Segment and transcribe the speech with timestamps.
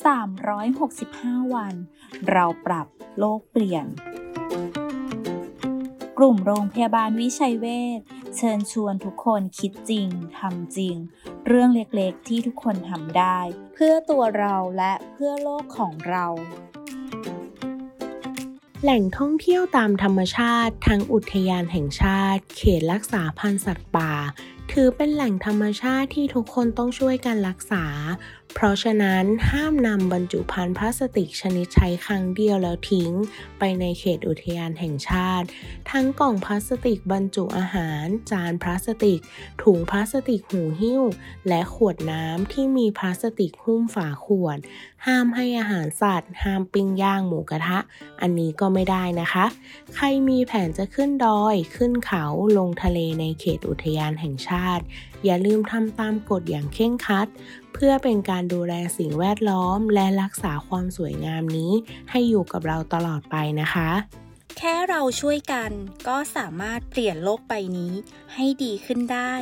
[0.00, 1.74] 365 วัน
[2.30, 2.86] เราปรับ
[3.18, 3.86] โลกเปลี่ยน
[6.18, 7.66] กลุ่มโรงพยาบาลวิชัยเว
[7.98, 8.00] ช
[8.36, 10.08] เชิญชวนทุกคนคิดจริง
[10.38, 10.96] ทำจริง
[11.46, 13.38] เรื่องเล็กๆที่ทุกคนทำได้
[13.74, 16.26] เพื่อตัวเราและเพื่อโลกของเรา
[18.82, 24.12] แหล่งท่องเที่ยวตามธรรมชาติทั้งอุทยานแห่งชาติ เขตรักษาพันธุ์สัตว์ป่า
[24.72, 27.84] ถือเป็นแหล่งธรรมชาติที่ทุกคนต้องช่วยกันรักษา
[28.64, 33.10] ราะฉะนั้นห้ามนำบรรจุภัณฑ์พลาสติกชนิดใช้ครั้งเดียวแล้วทิ้ง
[33.58, 35.46] ไปในเขตอุทยานแห่งชาติ
[35.90, 39.18] ทั้งกล่องพลาสติกบรรจุอาหาร จานพลาสติก
[39.62, 41.02] ถุงพลาสติกหูหิ้ว
[41.48, 44.58] และขวดน้ำที่มีพลาสติกหุ้มฝาขวด
[45.06, 47.78] ห้ามให้อาหารสัตว์ ห้ามปิ้งย่างหมูกระทะ
[48.20, 49.44] อันนี้ก็ไม่ได้นะคะ
[49.94, 52.24] ใครมีแผนจะขึ้นดอย ขึ้นเขา
[52.58, 54.84] ลงทะเลในเขตอุทยานแห่งชาติ
[55.24, 57.26] อย่าลืมทำตามกฎอย่างเคร่งครัด
[57.74, 61.72] เพื่อเป็นการดูแลสิ่งแวดล้อม และรักษาความสวยงามนี้
[62.10, 63.90] ให้อยู่กับเราตลอดไปนะคะ
[64.58, 65.70] แค่เราช่วยกัน
[66.08, 67.92] ก็สามารถเปลี่ยนโลกใบนี้
[68.34, 69.34] ให้ดีขึ้นได้